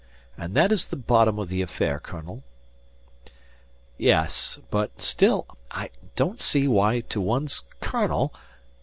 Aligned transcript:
And 0.35 0.55
that 0.55 0.71
is 0.71 0.87
the 0.87 0.95
bottom 0.95 1.37
of 1.37 1.49
the 1.49 1.61
affair, 1.61 1.99
colonel." 1.99 2.41
"Yes. 3.99 4.57
But 4.71 4.99
still 4.99 5.45
I 5.69 5.91
don't 6.15 6.39
see 6.41 6.67
why 6.67 7.01
to 7.01 7.21
one's 7.21 7.65
colonel... 7.81 8.33